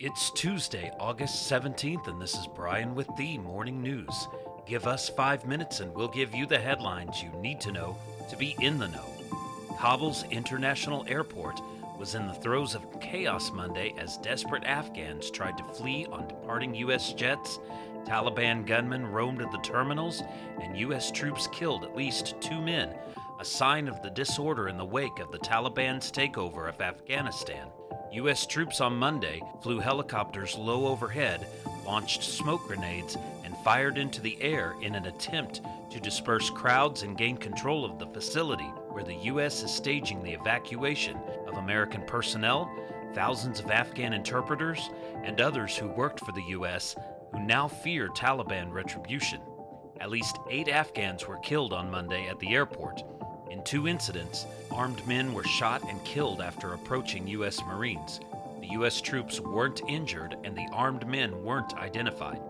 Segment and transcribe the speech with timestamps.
[0.00, 4.28] It's Tuesday, August 17th, and this is Brian with the Morning News.
[4.64, 7.98] Give us five minutes and we'll give you the headlines you need to know
[8.30, 9.12] to be in the know.
[9.76, 11.60] Kabul's International Airport
[11.98, 16.76] was in the throes of chaos Monday as desperate Afghans tried to flee on departing
[16.76, 17.12] U.S.
[17.12, 17.58] jets.
[18.04, 20.22] Taliban gunmen roamed the terminals,
[20.62, 21.10] and U.S.
[21.10, 22.94] troops killed at least two men,
[23.40, 27.66] a sign of the disorder in the wake of the Taliban's takeover of Afghanistan.
[28.12, 28.46] U.S.
[28.46, 31.46] troops on Monday flew helicopters low overhead,
[31.84, 37.18] launched smoke grenades, and fired into the air in an attempt to disperse crowds and
[37.18, 39.62] gain control of the facility where the U.S.
[39.62, 42.70] is staging the evacuation of American personnel,
[43.14, 44.88] thousands of Afghan interpreters,
[45.22, 46.96] and others who worked for the U.S.
[47.32, 49.40] who now fear Taliban retribution.
[50.00, 53.02] At least eight Afghans were killed on Monday at the airport
[53.50, 57.60] in two incidents, armed men were shot and killed after approaching U.S.
[57.66, 58.20] Marines.
[58.60, 59.00] The U.S.
[59.00, 62.40] troops weren't injured and the armed men weren't identified.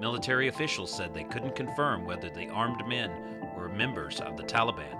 [0.00, 3.10] Military officials said they couldn't confirm whether the armed men
[3.56, 4.96] were members of the Taliban.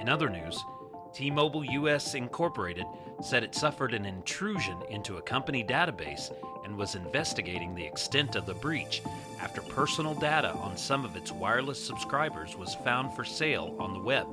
[0.00, 0.62] In other news,
[1.12, 2.86] T Mobile US Incorporated
[3.22, 6.32] said it suffered an intrusion into a company database
[6.64, 9.02] and was investigating the extent of the breach
[9.40, 14.00] after personal data on some of its wireless subscribers was found for sale on the
[14.00, 14.26] web.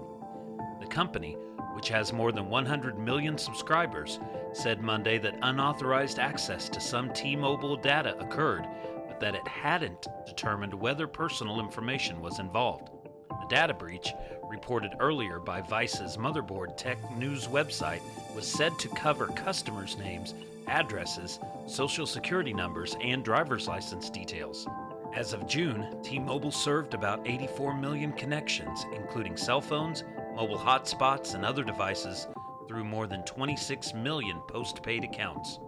[0.97, 1.37] Company,
[1.75, 4.19] which has more than 100 million subscribers,
[4.51, 8.67] said Monday that unauthorized access to some T Mobile data occurred,
[9.07, 12.89] but that it hadn't determined whether personal information was involved.
[13.29, 14.11] The data breach,
[14.49, 18.01] reported earlier by Vice's Motherboard Tech News website,
[18.35, 20.33] was said to cover customers' names,
[20.65, 21.37] addresses,
[21.67, 24.67] social security numbers, and driver's license details.
[25.15, 30.03] As of June, T Mobile served about 84 million connections, including cell phones,
[30.35, 32.27] mobile hotspots, and other devices
[32.67, 35.59] through more than 26 million postpaid accounts.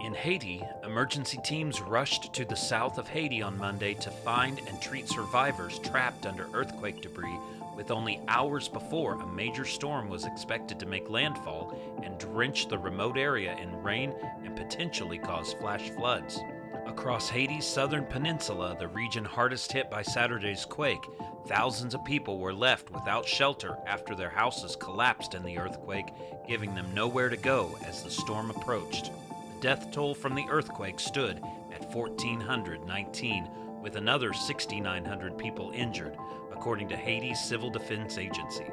[0.00, 4.80] In Haiti, emergency teams rushed to the south of Haiti on Monday to find and
[4.80, 7.38] treat survivors trapped under earthquake debris,
[7.74, 12.78] with only hours before a major storm was expected to make landfall and drench the
[12.78, 14.12] remote area in rain
[14.44, 16.38] and potentially cause flash floods.
[16.86, 21.04] Across Haiti's southern peninsula, the region hardest hit by Saturday's quake,
[21.46, 26.08] thousands of people were left without shelter after their houses collapsed in the earthquake,
[26.46, 29.12] giving them nowhere to go as the storm approached.
[29.54, 31.40] The death toll from the earthquake stood
[31.72, 33.48] at 1,419,
[33.80, 36.16] with another 6,900 people injured,
[36.52, 38.66] according to Haiti's Civil Defense Agency.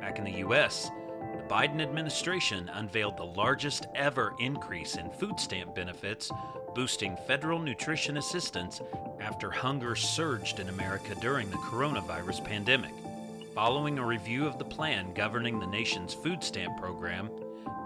[0.00, 0.90] Back in the U.S.,
[1.32, 6.30] the Biden administration unveiled the largest ever increase in food stamp benefits
[6.74, 8.82] boosting federal nutrition assistance
[9.20, 12.92] after hunger surged in America during the coronavirus pandemic.
[13.54, 17.30] Following a review of the plan governing the nation's food stamp program,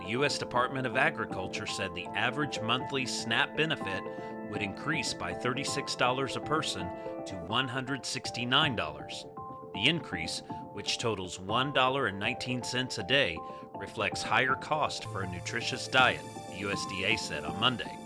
[0.03, 0.39] the U.S.
[0.39, 4.03] Department of Agriculture said the average monthly SNAP benefit
[4.50, 6.89] would increase by $36 a person
[7.27, 9.25] to $169.
[9.73, 13.38] The increase, which totals $1.19 a day,
[13.78, 17.97] reflects higher cost for a nutritious diet, the USDA said on Monday.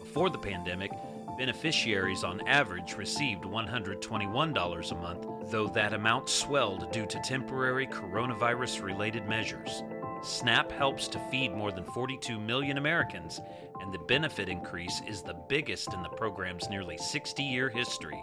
[0.00, 0.92] Before the pandemic,
[1.36, 8.82] beneficiaries on average received $121 a month, though that amount swelled due to temporary coronavirus
[8.82, 9.82] related measures.
[10.22, 13.40] SNAP helps to feed more than 42 million Americans,
[13.80, 18.22] and the benefit increase is the biggest in the program's nearly 60 year history.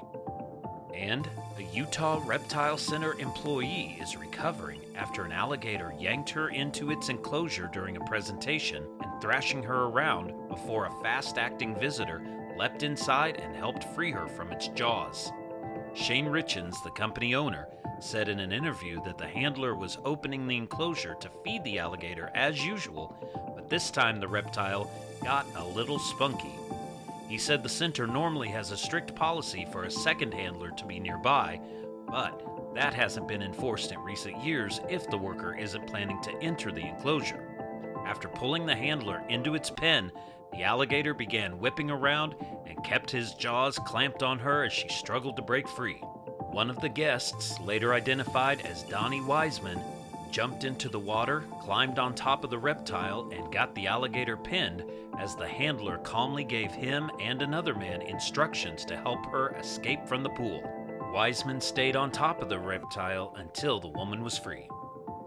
[0.98, 7.10] And a Utah Reptile Center employee is recovering after an alligator yanked her into its
[7.10, 12.22] enclosure during a presentation and thrashing her around before a fast acting visitor
[12.58, 15.32] leapt inside and helped free her from its jaws.
[15.94, 17.68] Shane Richins, the company owner,
[18.00, 22.32] said in an interview that the handler was opening the enclosure to feed the alligator
[22.34, 23.16] as usual,
[23.56, 24.92] but this time the reptile
[25.24, 26.54] got a little spunky.
[27.28, 31.00] He said the center normally has a strict policy for a second handler to be
[31.00, 31.60] nearby,
[32.08, 36.72] but that hasn't been enforced in recent years if the worker isn't planning to enter
[36.72, 37.44] the enclosure.
[38.06, 40.12] After pulling the handler into its pen,
[40.54, 42.36] the alligator began whipping around
[42.66, 45.98] and kept his jaws clamped on her as she struggled to break free.
[46.52, 49.80] One of the guests, later identified as Donnie Wiseman,
[50.32, 54.84] jumped into the water, climbed on top of the reptile, and got the alligator pinned
[55.20, 60.24] as the handler calmly gave him and another man instructions to help her escape from
[60.24, 60.62] the pool.
[61.14, 64.70] Wiseman stayed on top of the reptile until the woman was free.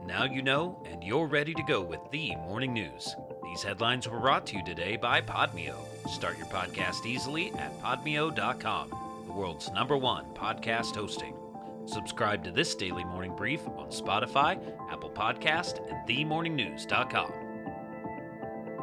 [0.06, 3.14] Now you know, and you're ready to go with the morning news.
[3.44, 5.76] These headlines were brought to you today by Podmeo.
[6.08, 8.90] Start your podcast easily at podmeo.com,
[9.26, 11.34] the world's number one podcast hosting.
[11.90, 14.60] Subscribe to this daily morning brief on Spotify,
[14.92, 17.39] Apple Podcast, and themorningnews.com.